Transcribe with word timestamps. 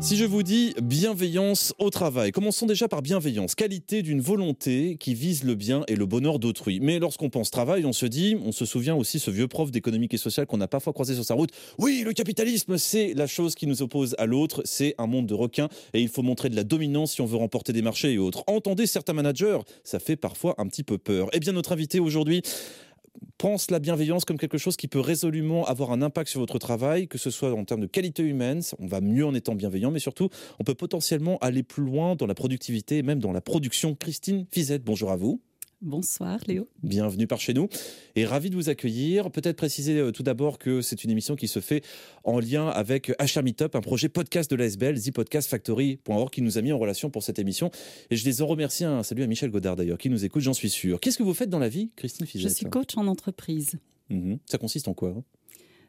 Si 0.00 0.16
je 0.16 0.24
vous 0.24 0.44
dis 0.44 0.74
bienveillance 0.80 1.74
au 1.80 1.90
travail, 1.90 2.30
commençons 2.30 2.66
déjà 2.66 2.86
par 2.86 3.02
bienveillance, 3.02 3.56
qualité 3.56 4.02
d'une 4.02 4.20
volonté 4.20 4.96
qui 4.96 5.12
vise 5.12 5.42
le 5.42 5.56
bien 5.56 5.82
et 5.88 5.96
le 5.96 6.06
bonheur 6.06 6.38
d'autrui. 6.38 6.78
Mais 6.78 7.00
lorsqu'on 7.00 7.30
pense 7.30 7.50
travail, 7.50 7.84
on 7.84 7.92
se 7.92 8.06
dit, 8.06 8.36
on 8.44 8.52
se 8.52 8.64
souvient 8.64 8.94
aussi 8.94 9.18
ce 9.18 9.32
vieux 9.32 9.48
prof 9.48 9.72
d'économique 9.72 10.14
et 10.14 10.16
social 10.16 10.46
qu'on 10.46 10.60
a 10.60 10.68
parfois 10.68 10.92
croisé 10.92 11.14
sur 11.14 11.24
sa 11.24 11.34
route. 11.34 11.50
Oui, 11.78 12.02
le 12.04 12.12
capitalisme, 12.12 12.78
c'est 12.78 13.12
la 13.12 13.26
chose 13.26 13.56
qui 13.56 13.66
nous 13.66 13.82
oppose 13.82 14.14
à 14.18 14.26
l'autre, 14.26 14.62
c'est 14.64 14.94
un 14.98 15.08
monde 15.08 15.26
de 15.26 15.34
requins 15.34 15.68
et 15.92 16.00
il 16.00 16.08
faut 16.08 16.22
montrer 16.22 16.48
de 16.48 16.54
la 16.54 16.62
dominance 16.62 17.14
si 17.14 17.20
on 17.20 17.26
veut 17.26 17.36
remporter 17.36 17.72
des 17.72 17.82
marchés 17.82 18.12
et 18.12 18.18
autres. 18.18 18.44
Entendez 18.46 18.86
certains 18.86 19.14
managers, 19.14 19.58
ça 19.82 19.98
fait 19.98 20.14
parfois 20.14 20.54
un 20.58 20.68
petit 20.68 20.84
peu 20.84 20.98
peur. 20.98 21.28
Eh 21.32 21.40
bien, 21.40 21.52
notre 21.52 21.72
invité 21.72 21.98
aujourd'hui 21.98 22.42
pense 23.38 23.70
la 23.70 23.78
bienveillance 23.78 24.24
comme 24.24 24.38
quelque 24.38 24.58
chose 24.58 24.76
qui 24.76 24.88
peut 24.88 25.00
résolument 25.00 25.66
avoir 25.66 25.92
un 25.92 26.02
impact 26.02 26.30
sur 26.30 26.40
votre 26.40 26.58
travail, 26.58 27.08
que 27.08 27.18
ce 27.18 27.30
soit 27.30 27.52
en 27.52 27.64
termes 27.64 27.80
de 27.80 27.86
qualité 27.86 28.22
humaine, 28.22 28.60
on 28.78 28.86
va 28.86 29.00
mieux 29.00 29.26
en 29.26 29.34
étant 29.34 29.54
bienveillant, 29.54 29.90
mais 29.90 29.98
surtout, 29.98 30.28
on 30.58 30.64
peut 30.64 30.74
potentiellement 30.74 31.38
aller 31.38 31.62
plus 31.62 31.84
loin 31.84 32.16
dans 32.16 32.26
la 32.26 32.34
productivité 32.34 32.98
et 32.98 33.02
même 33.02 33.20
dans 33.20 33.32
la 33.32 33.40
production. 33.40 33.94
Christine 33.94 34.46
Fizette, 34.50 34.84
bonjour 34.84 35.10
à 35.10 35.16
vous. 35.16 35.40
Bonsoir 35.80 36.40
Léo. 36.48 36.68
Bienvenue 36.82 37.28
par 37.28 37.40
chez 37.40 37.54
nous 37.54 37.68
et 38.16 38.24
ravi 38.26 38.50
de 38.50 38.56
vous 38.56 38.68
accueillir. 38.68 39.30
Peut-être 39.30 39.56
préciser 39.56 39.96
euh, 39.96 40.10
tout 40.10 40.24
d'abord 40.24 40.58
que 40.58 40.82
c'est 40.82 41.04
une 41.04 41.10
émission 41.10 41.36
qui 41.36 41.46
se 41.46 41.60
fait 41.60 41.84
en 42.24 42.40
lien 42.40 42.66
avec 42.66 43.12
HR 43.20 43.44
Meetup, 43.44 43.76
un 43.76 43.80
projet 43.80 44.08
podcast 44.08 44.50
de 44.50 44.56
l'ASBL, 44.56 45.00
thepodcastfactory.org 45.00 46.30
qui 46.30 46.42
nous 46.42 46.58
a 46.58 46.62
mis 46.62 46.72
en 46.72 46.78
relation 46.78 47.10
pour 47.10 47.22
cette 47.22 47.38
émission. 47.38 47.70
Et 48.10 48.16
je 48.16 48.24
les 48.24 48.42
en 48.42 48.46
remercie. 48.46 48.84
Un 48.84 49.04
salut 49.04 49.22
à 49.22 49.28
Michel 49.28 49.50
Godard 49.50 49.76
d'ailleurs 49.76 49.98
qui 49.98 50.10
nous 50.10 50.24
écoute, 50.24 50.42
j'en 50.42 50.52
suis 50.52 50.70
sûr. 50.70 50.98
Qu'est-ce 50.98 51.18
que 51.18 51.22
vous 51.22 51.34
faites 51.34 51.50
dans 51.50 51.60
la 51.60 51.68
vie, 51.68 51.92
Christine 51.94 52.26
Fizet 52.26 52.48
Je 52.48 52.54
suis 52.54 52.66
coach 52.66 52.96
en 52.96 53.06
entreprise. 53.06 53.78
Mhm. 54.10 54.38
Ça 54.46 54.58
consiste 54.58 54.88
en 54.88 54.94
quoi 54.94 55.10
hein? 55.10 55.22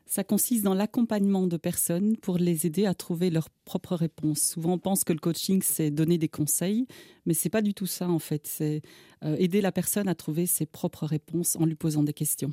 Ça 0.09 0.23
consiste 0.23 0.63
dans 0.63 0.73
l'accompagnement 0.73 1.45
de 1.45 1.55
personnes 1.55 2.17
pour 2.17 2.39
les 2.39 2.65
aider 2.65 2.87
à 2.87 2.95
trouver 2.95 3.29
leurs 3.29 3.49
propres 3.63 3.95
réponses. 3.95 4.41
Souvent, 4.41 4.73
on 4.73 4.79
pense 4.79 5.03
que 5.03 5.13
le 5.13 5.19
coaching, 5.19 5.61
c'est 5.63 5.91
donner 5.91 6.17
des 6.17 6.27
conseils, 6.27 6.87
mais 7.27 7.35
c'est 7.35 7.49
pas 7.49 7.61
du 7.61 7.75
tout 7.75 7.85
ça, 7.85 8.09
en 8.09 8.17
fait. 8.17 8.47
C'est 8.47 8.81
euh, 9.23 9.35
aider 9.37 9.61
la 9.61 9.71
personne 9.71 10.07
à 10.07 10.15
trouver 10.15 10.47
ses 10.47 10.65
propres 10.65 11.05
réponses 11.05 11.55
en 11.57 11.65
lui 11.65 11.75
posant 11.75 12.01
des 12.01 12.13
questions. 12.13 12.51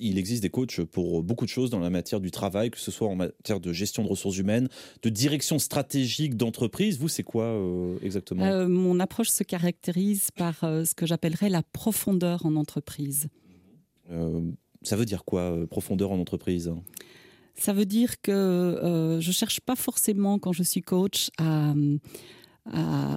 il 0.00 0.16
existe 0.18 0.42
des 0.42 0.48
coachs 0.48 0.80
pour 0.82 1.22
beaucoup 1.22 1.44
de 1.44 1.50
choses 1.50 1.68
dans 1.68 1.78
la 1.78 1.90
matière 1.90 2.20
du 2.20 2.30
travail, 2.30 2.70
que 2.70 2.78
ce 2.78 2.90
soit 2.90 3.08
en 3.08 3.16
matière 3.16 3.60
de 3.60 3.72
gestion 3.72 4.02
de 4.02 4.08
ressources 4.08 4.38
humaines, 4.38 4.68
de 5.02 5.10
direction 5.10 5.58
stratégique 5.58 6.38
d'entreprise. 6.38 6.98
Vous, 6.98 7.08
c'est 7.08 7.22
quoi 7.22 7.44
euh, 7.44 7.98
exactement? 8.02 8.46
Euh, 8.46 8.66
Mon 8.66 8.98
approche 8.98 9.28
se 9.28 9.44
caractérise 9.44 10.30
par 10.34 10.60
ce 10.60 10.94
que 10.94 11.04
j'appellerais 11.04 11.50
la 11.50 11.62
profondeur 11.62 12.46
en 12.46 12.56
entreprise. 12.56 13.28
Ça 14.82 14.96
veut 14.96 15.04
dire 15.04 15.24
quoi, 15.24 15.42
euh, 15.42 15.66
profondeur 15.66 16.12
en 16.12 16.18
entreprise? 16.18 16.72
Ça 17.54 17.72
veut 17.72 17.86
dire 17.86 18.20
que 18.20 18.30
euh, 18.30 19.20
je 19.20 19.32
cherche 19.32 19.60
pas 19.60 19.74
forcément, 19.74 20.38
quand 20.38 20.52
je 20.52 20.62
suis 20.62 20.82
coach, 20.82 21.30
à, 21.38 21.74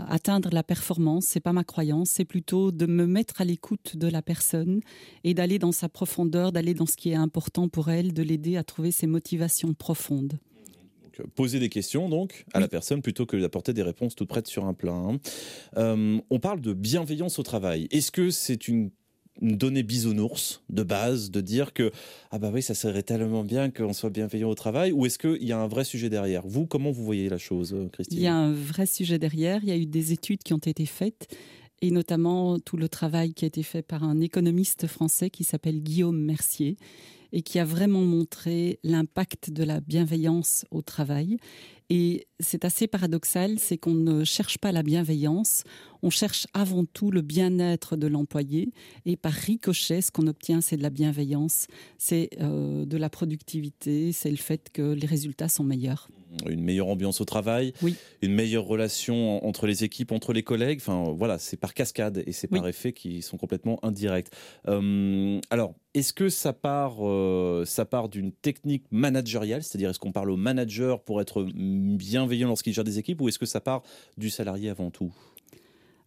atteindre 0.08 0.50
la 0.54 0.64
performance. 0.64 1.26
C'est 1.26 1.42
pas 1.42 1.52
ma 1.52 1.66
croyance. 1.66 2.10
C'est 2.10 2.26
plutôt 2.26 2.72
de 2.72 2.86
me 2.86 3.06
mettre 3.06 3.42
à 3.42 3.46
l'écoute 3.46 3.98
de 3.98 4.08
la 4.08 4.22
personne 4.22 4.80
et 5.26 5.34
d'aller 5.34 5.60
dans 5.60 5.74
sa 5.74 5.90
profondeur, 5.90 6.54
d'aller 6.54 6.74
dans 6.74 6.86
ce 6.86 6.96
qui 6.96 7.10
est 7.10 7.16
important 7.16 7.68
pour 7.68 7.90
elle, 7.90 8.14
de 8.14 8.24
l'aider 8.24 8.56
à 8.56 8.64
trouver 8.64 8.92
ses 8.92 9.08
motivations 9.08 9.74
profondes 9.74 10.40
euh, 11.20 11.24
poser 11.36 11.60
des 11.60 11.68
questions 11.68 12.08
donc 12.08 12.46
à 12.54 12.62
la 12.62 12.70
personne 12.70 13.02
plutôt 13.02 13.26
que 13.26 13.36
d'apporter 13.36 13.74
des 13.74 13.84
réponses 13.84 14.16
toutes 14.16 14.30
prêtes 14.30 14.48
sur 14.48 14.64
un 14.64 14.74
plat. 14.74 14.94
Hein. 14.94 15.20
on 15.76 16.40
parle 16.40 16.62
de 16.62 16.72
bienveillance 16.72 17.38
au 17.38 17.44
travail. 17.44 17.90
Est-ce 17.92 18.12
que 18.12 18.30
c'est 18.30 18.70
une 18.70 18.92
une 19.42 19.58
donnée 19.58 19.84
bisounours 19.84 20.62
de 20.70 20.84
base, 20.84 21.32
de 21.32 21.42
dire 21.42 21.74
que 21.74 21.92
ah 22.30 22.40
bah 22.40 22.52
oui, 22.54 22.62
ça 22.62 22.74
serait 22.74 23.04
tellement 23.04 23.44
bien 23.44 23.70
qu'on 23.70 23.94
soit 23.94 24.10
bienveillant 24.10 24.50
au 24.50 24.56
travail, 24.56 24.92
ou 24.92 25.06
est-ce 25.06 25.18
qu'il 25.18 25.44
y 25.44 25.52
a 25.52 25.60
un 25.60 25.68
vrai 25.68 25.84
sujet 25.84 26.10
derrière? 26.10 26.44
Vous, 26.46 26.66
comment 26.66 26.92
vous 26.92 27.04
voyez 27.04 27.30
la 27.30 27.38
chose, 27.38 27.74
euh, 27.74 27.90
Christine? 27.90 28.18
Il 28.18 28.24
y 28.24 28.28
a 28.28 28.36
un 28.36 28.54
vrai 28.54 28.86
sujet 28.86 29.20
derrière. 29.20 29.64
Il 29.64 29.70
y 29.70 29.74
a 29.74 29.78
eu 29.78 29.86
des 29.86 30.14
études 30.14 30.44
qui 30.44 30.54
ont 30.54 30.58
été 30.58 30.86
faites, 30.86 31.28
et 31.82 31.92
notamment 31.92 32.60
tout 32.60 32.78
le 32.78 32.88
travail 32.88 33.34
qui 33.34 33.46
a 33.46 33.48
été 33.48 33.64
fait 33.64 33.82
par 33.82 34.04
un 34.04 34.22
économiste 34.22 34.88
français 34.88 35.30
qui 35.30 35.44
s'appelle 35.44 35.82
Guillaume 35.82 36.20
Mercier 36.20 36.78
et 37.34 37.42
qui 37.42 37.60
a 37.60 37.66
vraiment 37.66 38.02
montré 38.02 38.80
l'impact 38.84 39.52
de 39.52 39.64
la 39.64 39.80
bienveillance 39.80 40.66
au 40.70 40.82
travail. 40.82 41.38
Et 41.94 42.26
c'est 42.40 42.64
assez 42.64 42.88
paradoxal, 42.88 43.60
c'est 43.60 43.78
qu'on 43.78 43.94
ne 43.94 44.24
cherche 44.24 44.58
pas 44.58 44.72
la 44.72 44.82
bienveillance, 44.82 45.66
on 46.02 46.10
cherche 46.10 46.48
avant 46.54 46.86
tout 46.86 47.12
le 47.12 47.20
bien-être 47.20 47.98
de 47.98 48.08
l'employé. 48.08 48.72
Et 49.06 49.18
par 49.18 49.34
ricochet, 49.34 50.00
ce 50.00 50.10
qu'on 50.10 50.28
obtient, 50.28 50.62
c'est 50.62 50.78
de 50.78 50.84
la 50.84 50.90
bienveillance, 50.90 51.68
c'est 51.98 52.30
euh, 52.40 52.86
de 52.86 52.96
la 52.96 53.10
productivité, 53.10 54.14
c'est 54.14 54.32
le 54.32 54.38
fait 54.38 54.70
que 54.72 54.94
les 54.94 55.06
résultats 55.06 55.50
sont 55.50 55.66
meilleurs. 55.66 56.08
Une 56.50 56.64
meilleure 56.64 56.88
ambiance 56.88 57.20
au 57.20 57.26
travail, 57.26 57.74
oui. 57.82 57.96
une 58.22 58.34
meilleure 58.34 58.64
relation 58.64 59.46
entre 59.46 59.68
les 59.68 59.84
équipes, 59.84 60.14
entre 60.14 60.32
les 60.32 60.44
collègues. 60.44 60.80
Enfin, 60.80 61.14
voilà, 61.14 61.40
c'est 61.40 61.58
par 61.58 61.74
cascade 61.74 62.24
et 62.26 62.32
c'est 62.32 62.48
par 62.48 62.66
effet 62.70 62.94
qui 62.94 63.22
sont 63.22 63.36
complètement 63.36 63.84
indirects. 63.84 64.30
Euh, 64.70 65.42
alors, 65.50 65.76
est-ce 65.94 66.14
que 66.14 66.30
ça 66.30 66.54
part, 66.54 66.98
euh, 67.02 67.66
part 67.90 68.10
d'une 68.10 68.32
technique 68.32 68.84
managériale, 68.92 69.64
c'est-à-dire 69.64 69.90
est-ce 69.90 70.00
qu'on 70.00 70.12
parle 70.12 70.32
au 70.32 70.38
manager 70.38 71.02
pour 71.04 71.22
être 71.22 71.44
bienveillant 71.44 72.48
lorsqu'il 72.48 72.74
gère 72.74 72.84
des 72.84 73.00
équipes, 73.00 73.22
ou 73.22 73.28
est-ce 73.28 73.40
que 73.40 73.46
ça 73.46 73.60
part 73.60 73.84
du 74.18 74.30
salarié 74.30 74.70
avant 74.70 74.90
tout? 74.90 75.14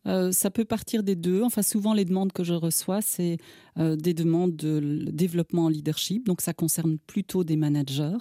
Euh, 0.06 0.32
ça 0.32 0.50
peut 0.50 0.64
partir 0.64 1.02
des 1.02 1.16
deux. 1.16 1.42
Enfin, 1.42 1.62
souvent, 1.62 1.94
les 1.94 2.04
demandes 2.04 2.32
que 2.32 2.44
je 2.44 2.54
reçois, 2.54 3.00
c'est 3.00 3.38
euh, 3.78 3.96
des 3.96 4.14
demandes 4.14 4.54
de 4.56 5.06
développement 5.10 5.64
en 5.64 5.68
leadership. 5.68 6.26
Donc, 6.26 6.40
ça 6.40 6.52
concerne 6.52 6.98
plutôt 7.06 7.44
des 7.44 7.56
managers. 7.56 8.18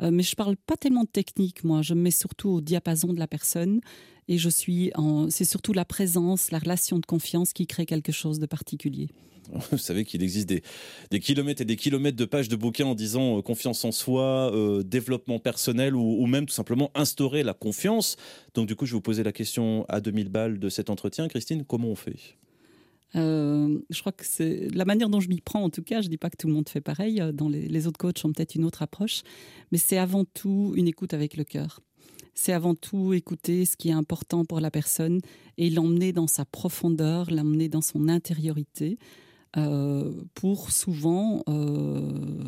Mais 0.00 0.22
je 0.22 0.36
parle 0.36 0.56
pas 0.56 0.76
tellement 0.76 1.04
de 1.04 1.08
technique, 1.08 1.64
moi. 1.64 1.82
Je 1.82 1.94
me 1.94 2.02
mets 2.02 2.10
surtout 2.10 2.50
au 2.50 2.60
diapason 2.60 3.12
de 3.12 3.18
la 3.18 3.26
personne. 3.26 3.80
Et 4.28 4.38
je 4.38 4.48
suis 4.48 4.90
en... 4.94 5.30
c'est 5.30 5.44
surtout 5.44 5.72
la 5.72 5.84
présence, 5.84 6.50
la 6.50 6.58
relation 6.58 6.98
de 6.98 7.06
confiance 7.06 7.52
qui 7.52 7.66
crée 7.66 7.86
quelque 7.86 8.12
chose 8.12 8.38
de 8.38 8.46
particulier. 8.46 9.08
Vous 9.70 9.78
savez 9.78 10.04
qu'il 10.04 10.22
existe 10.22 10.48
des, 10.48 11.20
kilomètres 11.20 11.62
et 11.62 11.64
des 11.64 11.76
kilomètres 11.76 12.16
de 12.16 12.24
pages 12.24 12.48
de 12.48 12.56
bouquins 12.56 12.86
en 12.86 12.94
disant 12.94 13.38
euh, 13.38 13.42
confiance 13.42 13.84
en 13.84 13.92
soi, 13.92 14.52
euh, 14.54 14.82
développement 14.82 15.38
personnel 15.38 15.96
ou, 15.96 16.26
même 16.26 16.46
tout 16.46 16.54
simplement 16.54 16.90
instaurer 16.94 17.42
la 17.42 17.54
confiance. 17.54 18.16
Donc 18.54 18.66
du 18.66 18.76
coup, 18.76 18.86
je 18.86 18.92
vais 18.92 18.96
vous 18.96 19.00
poser 19.00 19.22
la 19.22 19.32
question 19.32 19.86
à 19.88 20.00
2000 20.00 20.28
balles 20.28 20.58
de 20.58 20.68
cet 20.68 20.90
entretien. 20.90 21.28
Christine, 21.28 21.64
comment 21.64 21.88
on 21.88 21.96
fait? 21.96 22.16
Euh, 23.16 23.78
je 23.90 24.00
crois 24.00 24.12
que 24.12 24.24
c'est 24.24 24.68
la 24.74 24.84
manière 24.84 25.08
dont 25.08 25.20
je 25.20 25.28
m'y 25.28 25.40
prends, 25.40 25.62
en 25.62 25.70
tout 25.70 25.82
cas. 25.82 26.00
Je 26.00 26.06
ne 26.06 26.10
dis 26.10 26.18
pas 26.18 26.30
que 26.30 26.36
tout 26.36 26.46
le 26.46 26.52
monde 26.52 26.68
fait 26.68 26.80
pareil. 26.80 27.22
Dans 27.32 27.48
les, 27.48 27.86
autres 27.86 27.98
coachs 27.98 28.24
ont 28.24 28.32
peut-être 28.32 28.54
une 28.54 28.64
autre 28.64 28.82
approche, 28.82 29.22
mais 29.72 29.78
c'est 29.78 29.98
avant 29.98 30.24
tout 30.24 30.74
une 30.76 30.88
écoute 30.88 31.14
avec 31.14 31.36
le 31.36 31.44
cœur. 31.44 31.80
C'est 32.34 32.52
avant 32.52 32.74
tout 32.74 33.14
écouter 33.14 33.64
ce 33.64 33.76
qui 33.76 33.88
est 33.88 33.92
important 33.92 34.44
pour 34.44 34.60
la 34.60 34.70
personne 34.70 35.20
et 35.56 35.70
l'emmener 35.70 36.12
dans 36.12 36.28
sa 36.28 36.44
profondeur, 36.44 37.30
l'emmener 37.30 37.68
dans 37.68 37.80
son 37.80 38.08
intériorité. 38.08 38.98
Euh, 39.56 40.12
pour 40.34 40.70
souvent, 40.70 41.42
euh, 41.48 42.44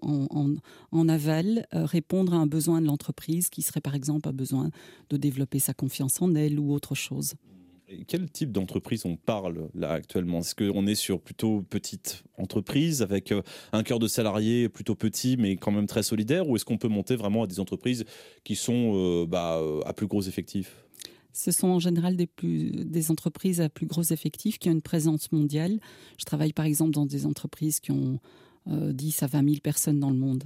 en, 0.00 1.08
aval, 1.08 1.66
euh, 1.74 1.84
répondre 1.84 2.32
à 2.32 2.36
un 2.36 2.46
besoin 2.46 2.80
de 2.80 2.86
l'entreprise 2.86 3.50
qui 3.50 3.60
serait 3.60 3.80
par 3.80 3.94
exemple 3.94 4.28
un 4.28 4.32
besoin 4.32 4.70
de 5.10 5.16
développer 5.16 5.58
sa 5.58 5.74
confiance 5.74 6.22
en 6.22 6.34
elle 6.34 6.58
ou 6.58 6.72
autre 6.72 6.94
chose. 6.94 7.34
Quel 8.06 8.30
type 8.30 8.52
d'entreprise 8.52 9.04
on 9.06 9.16
parle 9.16 9.68
là 9.74 9.92
actuellement? 9.92 10.40
Est-ce 10.40 10.54
qu'on 10.54 10.86
est 10.86 10.94
sur 10.94 11.20
plutôt 11.20 11.62
petite 11.62 12.24
entreprise 12.38 13.02
avec 13.02 13.32
un 13.72 13.82
cœur 13.82 13.98
de 13.98 14.08
salariés 14.08 14.68
plutôt 14.68 14.94
petit 14.94 15.36
mais 15.36 15.56
quand 15.56 15.72
même 15.72 15.86
très 15.86 16.02
solidaire? 16.02 16.48
Ou 16.48 16.56
est-ce 16.56 16.64
qu'on 16.64 16.78
peut 16.78 16.88
monter 16.88 17.16
vraiment 17.16 17.44
à 17.44 17.46
des 17.46 17.60
entreprises 17.60 18.04
qui 18.44 18.56
sont 18.56 19.24
bah, 19.24 19.60
à 19.84 19.92
plus 19.92 20.06
gros 20.06 20.22
effectifs? 20.22 20.82
Ce 21.32 21.50
sont 21.50 21.68
en 21.68 21.78
général 21.78 22.16
des, 22.16 22.26
plus, 22.26 22.70
des 22.70 23.10
entreprises 23.10 23.60
à 23.60 23.68
plus 23.68 23.86
gros 23.86 24.02
effectifs 24.02 24.58
qui 24.58 24.68
ont 24.68 24.72
une 24.72 24.82
présence 24.82 25.32
mondiale. 25.32 25.80
Je 26.18 26.24
travaille 26.24 26.52
par 26.52 26.66
exemple 26.66 26.92
dans 26.92 27.06
des 27.06 27.24
entreprises 27.24 27.80
qui 27.80 27.90
ont 27.90 28.20
10 28.66 29.22
euh, 29.22 29.24
à 29.24 29.28
20 29.28 29.44
000 29.44 29.56
personnes 29.62 29.98
dans 29.98 30.10
le 30.10 30.16
monde. 30.16 30.44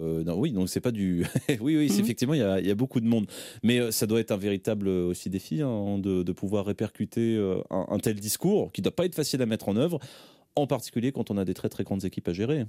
Euh, 0.00 0.24
non, 0.24 0.38
oui, 0.38 0.52
donc 0.52 0.68
c'est 0.68 0.80
pas 0.80 0.90
du. 0.90 1.26
oui, 1.60 1.76
oui, 1.76 1.90
mhm. 1.90 2.00
effectivement, 2.00 2.34
il 2.34 2.40
y, 2.40 2.70
a, 2.70 2.74
beaucoup 2.74 3.00
de 3.00 3.06
monde. 3.06 3.26
Mais 3.62 3.78
euh, 3.78 3.90
ça 3.90 4.06
doit 4.06 4.20
être 4.20 4.30
un 4.30 4.36
véritable 4.36 4.88
aussi 4.88 5.30
défi 5.30 5.60
hein, 5.60 5.98
de, 5.98 6.32
pouvoir 6.32 6.64
répercuter 6.64 7.36
un, 7.70 7.86
un, 7.88 7.98
tel 7.98 8.18
discours 8.18 8.72
qui 8.72 8.80
ne 8.80 8.84
doit 8.84 8.96
pas 8.96 9.04
être 9.04 9.14
facile 9.14 9.42
à 9.42 9.46
mettre 9.46 9.68
en 9.68 9.76
œuvre, 9.76 9.98
en 10.56 10.66
particulier 10.66 11.12
quand 11.12 11.30
on 11.30 11.36
a 11.36 11.44
des 11.44 11.54
très 11.54 11.68
très 11.68 11.84
grandes 11.84 12.04
équipes 12.04 12.28
à 12.28 12.32
gérer. 12.32 12.64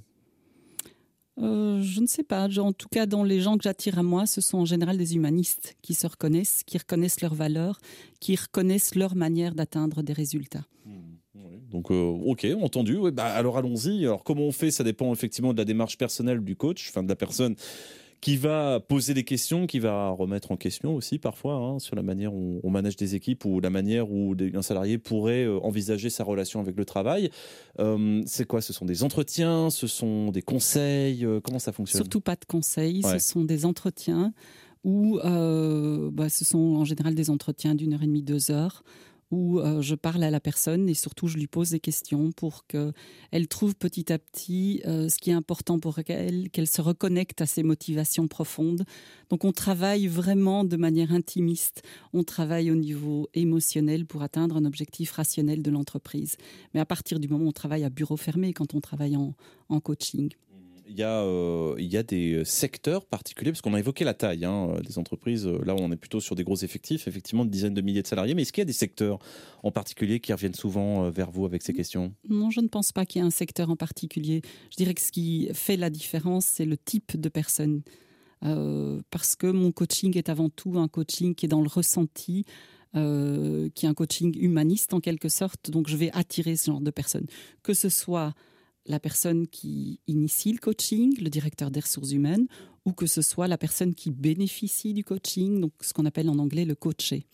Euh, 1.40 1.82
je 1.82 2.00
ne 2.00 2.06
sais 2.06 2.22
pas. 2.22 2.48
En 2.58 2.72
tout 2.72 2.88
cas, 2.88 3.06
dans 3.06 3.24
les 3.24 3.40
gens 3.40 3.56
que 3.56 3.64
j'attire 3.64 3.98
à 3.98 4.02
moi, 4.02 4.26
ce 4.26 4.40
sont 4.40 4.58
en 4.58 4.64
général 4.64 4.96
des 4.96 5.16
humanistes 5.16 5.76
qui 5.82 5.94
se 5.94 6.06
reconnaissent, 6.06 6.62
qui 6.64 6.78
reconnaissent 6.78 7.20
leurs 7.20 7.34
valeurs, 7.34 7.80
qui 8.20 8.36
reconnaissent 8.36 8.94
leur 8.94 9.16
manière 9.16 9.54
d'atteindre 9.54 10.02
des 10.02 10.12
résultats. 10.12 10.64
Hmm, 10.86 10.93
Donc, 11.74 11.90
euh, 11.90 11.94
ok, 11.94 12.46
entendu. 12.62 12.98
bah, 13.12 13.24
alors 13.24 13.58
allons-y. 13.58 14.06
Alors, 14.06 14.22
comment 14.22 14.42
on 14.42 14.52
fait? 14.52 14.70
Ça 14.70 14.84
dépend 14.84 15.12
effectivement 15.12 15.52
de 15.52 15.58
la 15.58 15.64
démarche 15.64 15.98
personnelle 15.98 16.38
du 16.40 16.54
coach, 16.54 16.88
enfin 16.88 17.02
de 17.02 17.08
la 17.08 17.16
personne 17.16 17.56
qui 18.20 18.36
va 18.36 18.78
poser 18.78 19.12
des 19.12 19.24
questions, 19.24 19.66
qui 19.66 19.80
va 19.80 20.10
remettre 20.10 20.52
en 20.52 20.56
question 20.56 20.94
aussi 20.94 21.18
parfois 21.18 21.56
hein, 21.56 21.78
sur 21.80 21.96
la 21.96 22.02
manière 22.02 22.32
où 22.32 22.60
on 22.62 22.70
manage 22.70 22.96
des 22.96 23.16
équipes 23.16 23.44
ou 23.44 23.58
la 23.58 23.70
manière 23.70 24.10
où 24.10 24.34
un 24.54 24.62
salarié 24.62 24.98
pourrait 24.98 25.44
euh, 25.44 25.58
envisager 25.62 26.10
sa 26.10 26.22
relation 26.22 26.60
avec 26.60 26.76
le 26.76 26.84
travail. 26.84 27.28
Euh, 27.80 28.22
c'est 28.24 28.46
quoi? 28.46 28.62
Ce 28.62 28.72
sont 28.72 28.86
des 28.86 29.02
entretiens, 29.02 29.68
ce 29.68 29.88
sont 29.88 30.30
des 30.30 30.42
conseils? 30.42 31.26
Comment 31.42 31.58
ça 31.58 31.72
fonctionne? 31.72 32.02
Surtout 32.02 32.20
pas 32.20 32.36
de 32.36 32.44
conseils, 32.46 33.02
ce 33.02 33.18
sont 33.18 33.44
des 33.44 33.66
entretiens 33.66 34.32
où 34.84 35.18
bah, 35.18 36.28
ce 36.28 36.44
sont 36.44 36.76
en 36.76 36.84
général 36.84 37.16
des 37.16 37.30
entretiens 37.30 37.74
d'une 37.74 37.94
heure 37.94 38.02
et 38.02 38.06
demie, 38.06 38.22
deux 38.22 38.52
heures, 38.52 38.84
où 39.34 39.58
euh, 39.58 39.82
je 39.82 39.94
parle 39.94 40.22
à 40.22 40.30
la 40.30 40.40
personne 40.40 40.88
et 40.88 40.94
surtout 40.94 41.26
je 41.26 41.36
lui 41.36 41.48
pose 41.48 41.70
des 41.70 41.80
questions 41.80 42.30
pour 42.32 42.66
qu'elle 42.66 43.48
trouve 43.48 43.74
petit 43.74 44.12
à 44.12 44.18
petit 44.18 44.80
euh, 44.86 45.08
ce 45.08 45.18
qui 45.18 45.30
est 45.30 45.34
important 45.34 45.80
pour 45.80 45.98
elle, 46.06 46.50
qu'elle 46.50 46.68
se 46.68 46.80
reconnecte 46.80 47.40
à 47.40 47.46
ses 47.46 47.62
motivations 47.62 48.28
profondes. 48.28 48.84
Donc 49.30 49.44
on 49.44 49.52
travaille 49.52 50.06
vraiment 50.06 50.64
de 50.64 50.76
manière 50.76 51.12
intimiste, 51.12 51.82
on 52.12 52.22
travaille 52.22 52.70
au 52.70 52.76
niveau 52.76 53.28
émotionnel 53.34 54.06
pour 54.06 54.22
atteindre 54.22 54.56
un 54.56 54.64
objectif 54.64 55.10
rationnel 55.10 55.62
de 55.62 55.70
l'entreprise. 55.70 56.36
Mais 56.72 56.80
à 56.80 56.86
partir 56.86 57.18
du 57.18 57.28
moment 57.28 57.46
où 57.46 57.48
on 57.48 57.52
travaille 57.52 57.84
à 57.84 57.90
bureau 57.90 58.16
fermé, 58.16 58.52
quand 58.52 58.74
on 58.74 58.80
travaille 58.80 59.16
en 59.16 59.80
coaching 59.80 60.30
il 60.86 60.96
y, 60.96 61.02
a, 61.02 61.22
euh, 61.22 61.74
y 61.78 61.96
a 61.96 62.02
des 62.02 62.44
secteurs 62.44 63.06
particuliers, 63.06 63.52
parce 63.52 63.62
qu'on 63.62 63.74
a 63.74 63.78
évoqué 63.78 64.04
la 64.04 64.14
taille 64.14 64.44
hein, 64.44 64.68
euh, 64.70 64.80
des 64.80 64.98
entreprises. 64.98 65.46
Euh, 65.46 65.58
là, 65.64 65.74
on 65.78 65.90
est 65.90 65.96
plutôt 65.96 66.20
sur 66.20 66.34
des 66.34 66.44
gros 66.44 66.56
effectifs, 66.56 67.08
effectivement, 67.08 67.44
de 67.44 67.50
dizaines 67.50 67.74
de 67.74 67.80
milliers 67.80 68.02
de 68.02 68.06
salariés. 68.06 68.34
Mais 68.34 68.42
est-ce 68.42 68.52
qu'il 68.52 68.60
y 68.60 68.62
a 68.62 68.66
des 68.66 68.72
secteurs 68.72 69.18
en 69.62 69.70
particulier 69.70 70.20
qui 70.20 70.32
reviennent 70.32 70.54
souvent 70.54 71.08
vers 71.10 71.30
vous 71.30 71.46
avec 71.46 71.62
ces 71.62 71.72
questions? 71.72 72.12
Non, 72.28 72.50
je 72.50 72.60
ne 72.60 72.68
pense 72.68 72.92
pas 72.92 73.06
qu'il 73.06 73.20
y 73.20 73.24
ait 73.24 73.26
un 73.26 73.30
secteur 73.30 73.70
en 73.70 73.76
particulier. 73.76 74.42
Je 74.70 74.76
dirais 74.76 74.94
que 74.94 75.00
ce 75.00 75.12
qui 75.12 75.48
fait 75.52 75.76
la 75.76 75.90
différence, 75.90 76.44
c'est 76.44 76.66
le 76.66 76.76
type 76.76 77.18
de 77.18 77.28
personne. 77.28 77.82
parce 79.10 79.36
que 79.36 79.46
mon 79.46 79.72
coaching 79.72 80.16
est 80.18 80.28
avant 80.28 80.50
tout 80.50 80.78
un 80.78 80.88
coaching 80.88 81.34
qui 81.34 81.46
est 81.46 81.48
dans 81.48 81.62
le 81.62 81.68
ressenti, 81.68 82.44
qui 82.92 82.98
est 82.98 83.88
un 83.88 83.94
coaching 83.94 84.36
humaniste 84.38 84.92
en 84.92 85.00
quelque 85.00 85.30
sorte. 85.30 85.70
Donc, 85.70 85.88
je 85.88 85.96
vais 85.96 86.10
attirer 86.12 86.56
ce 86.56 86.66
genre 86.66 86.80
de 86.80 86.90
personnes. 86.90 87.26
Que 87.62 87.72
ce 87.72 87.88
soit 87.88 88.34
la 88.86 89.00
personne 89.00 89.46
qui 89.46 90.00
initie 90.06 90.52
le 90.52 90.58
coaching, 90.58 91.18
le 91.20 91.30
directeur 91.30 91.70
des 91.70 91.80
ressources 91.80 92.12
humaines, 92.12 92.46
ou 92.84 92.92
que 92.92 93.06
ce 93.06 93.22
soit 93.22 93.48
la 93.48 93.58
personne 93.58 93.94
qui 93.94 94.10
bénéficie 94.10 94.92
du 94.92 95.04
coaching, 95.04 95.60
donc 95.60 95.72
ce 95.80 95.92
qu'on 95.92 96.04
appelle 96.04 96.28
en 96.28 96.38
anglais 96.38 96.64
le 96.64 96.74
coaché. 96.74 97.26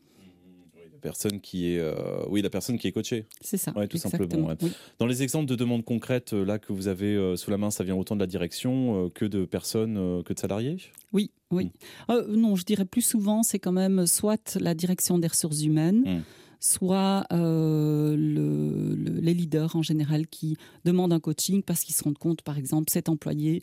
Personne 1.01 1.41
qui 1.41 1.73
est, 1.73 1.79
euh, 1.79 1.95
oui, 2.29 2.43
la 2.43 2.51
personne 2.51 2.79
qui 2.79 2.87
est 2.87 2.93
coachée. 2.93 3.27
C'est 3.41 3.57
ça. 3.57 3.73
tout 3.89 3.99
simplement. 3.99 4.55
Dans 4.99 5.07
les 5.07 5.23
exemples 5.23 5.47
de 5.47 5.57
demandes 5.57 5.85
concrètes 5.85 6.33
euh, 6.33 6.45
là 6.45 6.59
que 6.59 6.73
vous 6.73 6.89
avez 6.89 7.15
euh, 7.15 7.37
sous 7.37 7.51
la 7.51 7.59
main, 7.59 7.71
ça 7.71 7.85
vient 7.85 7.97
autant 7.97 8.15
de 8.15 8.21
la 8.21 8.27
direction 8.27 9.11
que 9.15 9.25
de 9.25 9.45
personnes, 9.45 10.23
que 10.25 10.33
de 10.33 10.39
salariés? 10.39 10.77
Oui, 11.13 11.31
oui. 11.51 11.71
Hmm. 12.09 12.15
non, 12.29 12.57
je 12.57 12.65
dirais 12.65 12.85
plus 12.85 13.03
souvent, 13.03 13.43
c'est 13.43 13.59
quand 13.59 13.73
même 13.73 14.07
soit 14.07 14.57
la 14.61 14.75
direction 14.75 15.19
des 15.19 15.29
ressources 15.29 15.63
humaines. 15.63 16.03
Hmm 16.07 16.21
soit 16.61 17.25
euh, 17.33 18.15
les 18.17 19.35
leaders 19.35 19.75
en 19.75 19.83
général 19.83 20.27
qui 20.27 20.57
demandent 20.85 21.13
un 21.13 21.21
coaching 21.21 21.63
parce 21.63 21.83
qu'ils 21.83 21.95
se 21.95 22.05
rendent 22.05 22.19
compte, 22.19 22.43
par 22.43 22.59
exemple, 22.59 22.91
cet 22.91 23.09
employé 23.09 23.63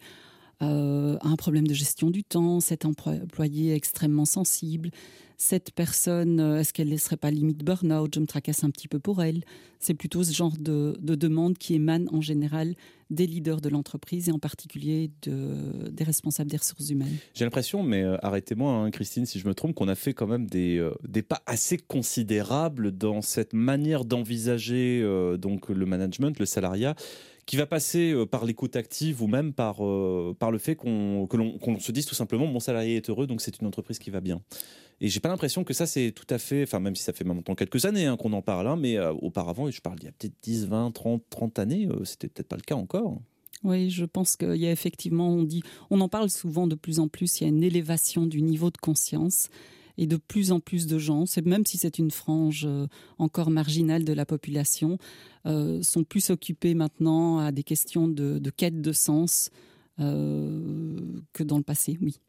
euh, 0.61 1.17
un 1.21 1.35
problème 1.35 1.67
de 1.67 1.73
gestion 1.73 2.09
du 2.09 2.23
temps, 2.23 2.59
cet 2.59 2.85
employé 2.85 3.73
extrêmement 3.73 4.25
sensible, 4.25 4.89
cette 5.37 5.71
personne, 5.71 6.39
euh, 6.39 6.59
est-ce 6.59 6.73
qu'elle 6.73 6.89
ne 6.89 6.97
serait 6.97 7.15
pas 7.15 7.29
limite 7.29 7.63
burn-out? 7.63 8.11
Je 8.15 8.19
me 8.19 8.25
tracasse 8.25 8.63
un 8.63 8.71
petit 8.71 8.87
peu 8.87 8.97
pour 8.97 9.21
elle. 9.21 9.43
C'est 9.79 9.93
plutôt 9.93 10.23
ce 10.23 10.33
genre 10.33 10.57
de, 10.59 10.97
de 10.99 11.13
demande 11.13 11.59
qui 11.59 11.75
émane 11.75 12.09
en 12.11 12.21
général 12.21 12.73
des 13.11 13.27
leaders 13.27 13.61
de 13.61 13.69
l'entreprise 13.69 14.29
et 14.29 14.31
en 14.31 14.39
particulier 14.39 15.11
de, 15.21 15.89
des 15.91 16.03
responsables 16.03 16.49
des 16.49 16.57
ressources 16.57 16.89
humaines. 16.89 17.15
J'ai 17.35 17.45
l'impression, 17.45 17.83
mais 17.83 18.01
euh, 18.01 18.17
arrêtez-moi, 18.23 18.73
hein, 18.73 18.89
Christine, 18.89 19.27
si 19.27 19.39
je 19.39 19.47
me 19.47 19.53
trompe, 19.53 19.75
qu'on 19.75 19.87
a 19.87 19.95
fait 19.95 20.15
quand 20.15 20.25
même 20.25 20.47
des, 20.47 20.77
euh, 20.77 20.91
des 21.07 21.21
pas 21.21 21.43
assez 21.45 21.77
considérables 21.77 22.91
dans 22.91 23.21
cette 23.21 23.53
manière 23.53 24.05
d'envisager 24.05 25.03
donc 25.39 25.69
le 25.69 25.85
management, 25.85 26.39
le 26.39 26.45
salariat 26.45 26.95
qui 27.47 27.55
va 27.55 27.65
passer 27.65 28.13
par 28.29 28.45
l'écoute 28.45 28.75
active 28.75 29.23
ou 29.23 29.27
même 29.27 29.53
par, 29.53 29.77
par 30.37 30.51
le 30.51 30.57
fait 30.59 30.75
qu'on 30.75 31.25
que 31.27 31.37
l'on 31.37 31.79
se 31.79 31.91
dise 31.91 32.05
tout 32.05 32.13
simplement 32.13 32.45
mon 32.45 32.59
salarié 32.59 32.97
est 32.97 33.09
heureux, 33.09 33.25
donc 33.25 33.41
c'est 33.41 33.59
une 33.59 33.65
entreprise 33.67 33.97
qui 33.97 34.11
va 34.11 34.21
bien. 34.21 34.41
Et 34.99 35.09
j'ai 35.09 35.19
pas 35.19 35.29
l'impression 35.29 35.63
que 35.63 35.73
ça, 35.73 35.85
c'est 35.85 36.11
tout 36.11 36.25
à 36.29 36.39
fait, 36.39 36.63
enfin, 36.63 36.79
même 36.79 36.95
si 36.95 37.03
ça 37.03 37.13
fait 37.13 37.23
maintenant 37.23 37.55
quelques 37.55 37.85
années 37.85 38.05
hein, 38.05 38.17
qu'on 38.17 38.33
en 38.33 38.41
parle, 38.41 38.67
hein, 38.67 38.77
mais 38.77 38.97
euh, 38.97 39.13
auparavant, 39.13 39.69
je 39.69 39.81
parle 39.81 39.97
il 40.01 40.05
y 40.05 40.07
a 40.07 40.11
peut-être 40.11 40.35
10, 40.41 40.67
20, 40.67 40.91
30, 40.91 41.23
30 41.29 41.59
années, 41.59 41.87
euh, 41.87 42.03
c'était 42.03 42.27
peut-être 42.27 42.47
pas 42.47 42.55
le 42.55 42.63
cas 42.63 42.75
encore. 42.75 43.21
Oui, 43.63 43.89
je 43.89 44.05
pense 44.05 44.35
qu'il 44.35 44.55
y 44.55 44.67
a 44.67 44.71
effectivement, 44.71 45.29
on 45.29 45.43
dit, 45.43 45.61
on 45.91 46.01
en 46.01 46.09
parle 46.09 46.29
souvent 46.29 46.67
de 46.67 46.75
plus 46.75 46.99
en 46.99 47.07
plus, 47.07 47.39
il 47.39 47.43
y 47.43 47.45
a 47.45 47.49
une 47.49 47.63
élévation 47.63 48.25
du 48.25 48.41
niveau 48.41 48.71
de 48.71 48.77
conscience 48.77 49.49
et 49.97 50.07
de 50.07 50.17
plus 50.17 50.51
en 50.51 50.59
plus 50.59 50.87
de 50.87 50.97
gens, 50.97 51.25
même 51.45 51.65
si 51.65 51.77
c'est 51.77 51.99
une 51.99 52.11
frange 52.11 52.65
euh, 52.65 52.87
encore 53.17 53.49
marginale 53.49 54.03
de 54.03 54.13
la 54.13 54.25
population, 54.25 54.97
sont 55.81 56.03
plus 56.03 56.29
occupés 56.29 56.73
maintenant 56.73 57.39
à 57.39 57.53
des 57.53 57.63
questions 57.63 58.09
de, 58.09 58.37
de 58.37 58.49
quête 58.49 58.81
de 58.81 58.91
sens 58.91 59.49
que 59.97 61.43
dans 61.43 61.55
le 61.55 61.63
passé, 61.63 61.97
oui. 62.01 62.19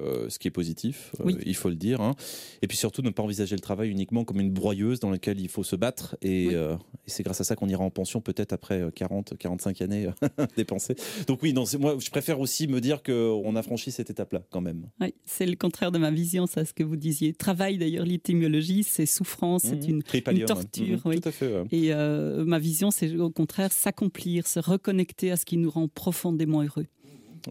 Euh, 0.00 0.28
ce 0.28 0.38
qui 0.38 0.48
est 0.48 0.50
positif, 0.50 1.12
euh, 1.20 1.32
il 1.44 1.54
faut 1.54 1.68
le 1.68 1.76
dire. 1.76 2.00
Hein. 2.00 2.14
Et 2.62 2.66
puis 2.66 2.76
surtout, 2.76 3.02
ne 3.02 3.10
pas 3.10 3.22
envisager 3.22 3.54
le 3.54 3.60
travail 3.60 3.90
uniquement 3.90 4.24
comme 4.24 4.40
une 4.40 4.50
broyeuse 4.50 5.00
dans 5.00 5.10
laquelle 5.10 5.40
il 5.40 5.48
faut 5.48 5.62
se 5.62 5.76
battre. 5.76 6.16
Et, 6.22 6.50
euh, 6.52 6.76
c'est 7.06 7.22
grâce 7.22 7.40
à 7.40 7.44
ça 7.44 7.56
qu'on 7.56 7.68
ira 7.68 7.84
en 7.84 7.90
pension 7.90 8.20
peut-être 8.20 8.52
après 8.52 8.82
40, 8.94 9.36
45 9.38 9.82
années 9.82 10.08
dépensées. 10.56 10.96
Donc 11.26 11.42
oui, 11.42 11.52
non, 11.52 11.64
moi, 11.78 11.96
je 11.98 12.10
préfère 12.10 12.40
aussi 12.40 12.66
me 12.66 12.80
dire 12.80 13.02
qu'on 13.02 13.56
a 13.56 13.62
franchi 13.62 13.90
cette 13.90 14.10
étape-là 14.10 14.42
quand 14.50 14.60
même. 14.60 14.88
Oui, 15.00 15.14
c'est 15.24 15.46
le 15.46 15.56
contraire 15.56 15.92
de 15.92 15.98
ma 15.98 16.10
vision, 16.10 16.46
ça, 16.46 16.64
ce 16.64 16.72
que 16.72 16.82
vous 16.82 16.96
disiez. 16.96 17.34
Travail, 17.34 17.78
d'ailleurs, 17.78 18.06
l'étymologie, 18.06 18.84
c'est 18.84 19.06
souffrance, 19.06 19.62
c'est 19.62 19.86
une, 19.86 20.02
torture. 20.02 21.00
Mmh, 21.04 21.20
tout 21.20 21.28
à 21.28 21.32
fait. 21.32 21.62
Et 21.72 21.92
ma 21.94 22.58
vision, 22.58 22.90
c'est 22.90 23.14
au 23.16 23.30
contraire 23.30 23.72
s'accomplir, 23.72 24.46
se 24.46 24.60
reconnecter 24.60 25.30
à 25.30 25.36
ce 25.36 25.44
qui 25.44 25.56
nous 25.56 25.70
rend 25.70 25.88
profondément 25.88 26.62
heureux 26.62 26.86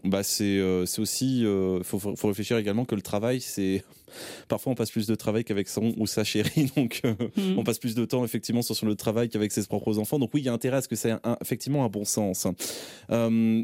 bah 0.02 0.24
c'est 0.24 0.58
euh, 0.58 0.84
aussi, 0.98 1.40
il 1.40 1.46
euh, 1.46 1.82
faut, 1.82 1.98
faut, 1.98 2.28
réfléchir 2.28 2.58
également 2.58 2.84
que 2.84 2.96
le 2.96 3.02
travail, 3.02 3.40
c'est 3.40 3.84
parfois 4.48 4.72
on 4.72 4.74
passe 4.74 4.90
plus 4.90 5.06
de 5.06 5.14
travail 5.14 5.44
qu'avec 5.44 5.68
son 5.68 5.94
ou 5.96 6.08
sa 6.08 6.24
chérie, 6.24 6.70
donc 6.76 7.00
euh, 7.04 7.14
mm. 7.36 7.58
on 7.58 7.64
passe 7.64 7.78
plus 7.78 7.94
de 7.94 8.04
temps 8.04 8.24
effectivement 8.24 8.62
sur 8.62 8.86
le 8.86 8.96
travail 8.96 9.28
qu'avec 9.28 9.52
ses 9.52 9.64
propres 9.66 9.98
enfants. 9.98 10.18
Donc 10.18 10.30
oui, 10.34 10.40
il 10.40 10.44
y 10.44 10.48
a 10.48 10.52
intérêt 10.52 10.78
à 10.78 10.82
ce 10.82 10.88
que 10.88 10.96
c'est 10.96 11.12
effectivement 11.40 11.84
un 11.84 11.88
bon 11.88 12.04
sens. 12.04 12.48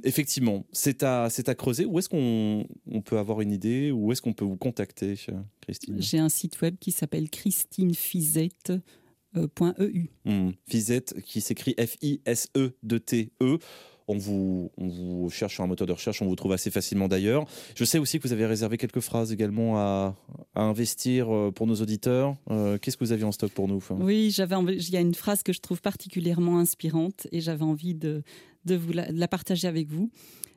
effectivement, 0.04 0.66
c'est 0.72 1.02
à, 1.02 1.24
à 1.24 1.54
creuser. 1.54 1.84
Où 1.84 1.98
est-ce 1.98 2.08
qu'on 2.08 2.64
on 2.86 3.00
peut 3.00 3.18
avoir 3.18 3.40
une 3.40 3.50
idée? 3.52 3.90
Où 3.90 4.12
est-ce 4.12 4.22
qu'on 4.22 4.32
peut 4.32 4.44
vous 4.44 4.56
contacter, 4.56 5.14
Christine? 5.60 6.00
J'ai 6.00 6.18
un 6.18 6.28
site 6.28 6.60
web 6.60 6.76
qui 6.78 6.92
s'appelle 6.92 7.28
christinefizette.eu. 7.28 10.10
Mmh. 10.24 10.50
Fizette 10.68 11.20
qui 11.22 11.40
s'écrit 11.40 11.74
F-I-S-E-T-E. 11.78 13.30
e 13.42 13.58
on 14.08 14.18
vous, 14.18 14.70
vous 14.76 15.30
cherche 15.30 15.54
sur 15.54 15.64
un 15.64 15.66
moteur 15.66 15.86
de 15.86 15.92
recherche, 15.92 16.22
on 16.22 16.26
vous 16.26 16.36
trouve 16.36 16.52
assez 16.52 16.70
facilement 16.70 17.08
d'ailleurs. 17.08 17.46
Je 17.74 17.84
sais 17.84 17.98
aussi 17.98 18.18
que 18.18 18.26
vous 18.26 18.32
avez 18.32 18.46
réservé 18.46 18.76
quelques 18.76 19.00
phrases 19.00 19.32
également 19.32 19.78
à, 19.78 20.14
investir 20.54 21.34
euh, 21.34 21.50
pour 21.50 21.66
nos 21.66 21.76
auditeurs. 21.76 22.36
Euh, 22.50 22.78
qu'est-ce 22.78 22.96
que 22.96 23.04
vous 23.04 23.12
aviez 23.12 23.24
en 23.24 23.32
stock 23.32 23.52
pour 23.52 23.68
nous 23.68 23.80
Oui, 23.98 24.30
j'avais 24.30 24.56
il 24.68 24.90
y 24.90 24.96
a 24.96 25.00
une 25.00 25.14
phrase 25.14 25.42
que 25.42 25.52
je 25.52 25.60
trouve 25.60 25.80
particulièrement 25.80 26.58
inspirante 26.58 27.26
et 27.32 27.40
j'avais 27.40 27.64
envie 27.64 27.94
de, 27.94 28.22
de 28.64 28.76
vous 28.76 28.92
la, 28.92 29.28
partager 29.28 29.68
avec 29.68 29.88
vous. 29.88 30.10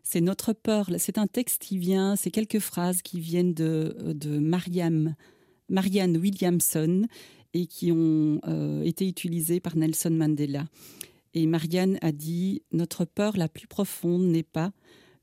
C'est 0.03 0.21
notre 0.21 0.53
peur. 0.53 0.89
C'est 0.97 1.17
un 1.17 1.27
texte 1.27 1.62
qui 1.62 1.77
vient, 1.77 2.15
c'est 2.15 2.31
quelques 2.31 2.59
phrases 2.59 3.01
qui 3.01 3.19
viennent 3.19 3.53
de, 3.53 3.95
de 4.13 4.39
Marianne 4.39 5.15
Williamson 5.69 7.07
et 7.53 7.67
qui 7.67 7.91
ont 7.91 8.39
euh, 8.47 8.83
été 8.83 9.07
utilisées 9.07 9.59
par 9.59 9.77
Nelson 9.77 10.12
Mandela. 10.12 10.65
Et 11.33 11.47
Marianne 11.47 11.97
a 12.01 12.11
dit 12.11 12.63
Notre 12.71 13.05
peur 13.05 13.37
la 13.37 13.49
plus 13.49 13.67
profonde 13.67 14.23
n'est 14.23 14.43
pas 14.43 14.71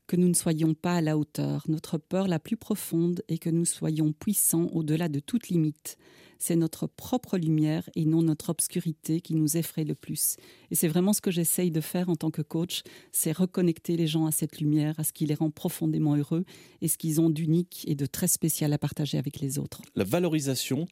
que 0.07 0.15
nous 0.15 0.27
ne 0.27 0.33
soyons 0.33 0.73
pas 0.73 0.95
à 0.95 1.01
la 1.01 1.17
hauteur. 1.17 1.63
Notre 1.67 1.97
peur 1.97 2.27
la 2.27 2.39
plus 2.39 2.57
profonde 2.57 3.23
est 3.29 3.37
que 3.37 3.49
nous 3.49 3.65
soyons 3.65 4.11
puissants 4.11 4.67
au-delà 4.73 5.07
de 5.07 5.19
toute 5.19 5.47
limite 5.47 5.97
c'est 6.41 6.55
notre 6.55 6.87
propre 6.87 7.37
lumière 7.37 7.87
et 7.95 8.05
non 8.05 8.23
notre 8.23 8.49
obscurité 8.49 9.21
qui 9.21 9.35
nous 9.35 9.57
effraie 9.57 9.83
le 9.83 9.93
plus. 9.93 10.37
Et 10.71 10.75
c'est 10.75 10.87
vraiment 10.87 11.13
ce 11.13 11.21
que 11.21 11.29
j'essaye 11.29 11.69
de 11.69 11.81
faire 11.81 12.09
en 12.09 12.15
tant 12.15 12.31
que 12.31 12.41
coach, 12.41 12.81
c'est 13.11 13.31
reconnecter 13.31 13.95
les 13.95 14.07
gens 14.07 14.25
à 14.25 14.31
cette 14.31 14.59
lumière, 14.59 14.95
à 14.97 15.03
ce 15.03 15.13
qui 15.13 15.27
les 15.27 15.35
rend 15.35 15.51
profondément 15.51 16.15
heureux 16.15 16.43
et 16.81 16.87
ce 16.87 16.97
qu'ils 16.97 17.21
ont 17.21 17.29
d'unique 17.29 17.83
et 17.87 17.93
de 17.93 18.07
très 18.07 18.27
spécial 18.27 18.73
à 18.73 18.79
partager 18.79 19.19
avec 19.19 19.39
les 19.39 19.59
autres. 19.59 19.83
La 19.95 20.03
valorisation 20.03 20.87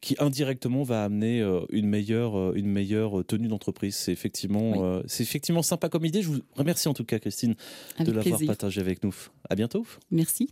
qui 0.00 0.16
indirectement 0.18 0.82
va 0.82 1.04
amener 1.04 1.40
euh, 1.42 1.60
une 1.68 1.86
meilleure, 1.86 2.38
euh, 2.38 2.52
une 2.54 2.68
meilleure 2.68 3.24
tenue 3.26 3.48
d'entreprise. 3.48 3.96
C'est 3.96 4.12
effectivement, 4.12 4.84
euh, 4.84 5.02
c'est 5.06 5.22
effectivement 5.22 5.62
sympa 5.62 5.90
comme 5.90 6.06
idée. 6.06 6.22
Je 6.22 6.28
vous 6.28 6.40
remercie 6.56 6.88
en 6.88 6.94
tout 6.94 7.04
cas, 7.04 7.18
Christine, 7.18 7.54
de 8.00 8.10
l'avoir 8.10 8.40
partagé 8.46 8.80
avec 8.80 9.04
nous. 9.04 9.14
À 9.50 9.54
bientôt. 9.54 9.86
Merci. 10.10 10.50